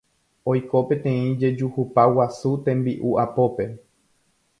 Oiko 0.51 0.79
peteĩ 0.91 1.27
jejuhupa 1.43 2.05
guasu 2.15 2.53
tembi'u 2.69 3.13
apópe 3.25 3.69